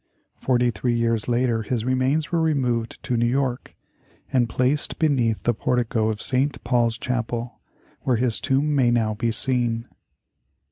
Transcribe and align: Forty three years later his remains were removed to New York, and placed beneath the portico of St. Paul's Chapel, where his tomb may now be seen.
Forty 0.39 0.71
three 0.71 0.95
years 0.95 1.27
later 1.27 1.61
his 1.61 1.85
remains 1.85 2.31
were 2.31 2.41
removed 2.41 2.97
to 3.03 3.15
New 3.15 3.27
York, 3.27 3.75
and 4.33 4.49
placed 4.49 4.97
beneath 4.97 5.43
the 5.43 5.53
portico 5.53 6.09
of 6.09 6.23
St. 6.23 6.63
Paul's 6.63 6.97
Chapel, 6.97 7.59
where 7.99 8.15
his 8.17 8.39
tomb 8.41 8.73
may 8.73 8.89
now 8.89 9.13
be 9.13 9.29
seen. 9.31 9.85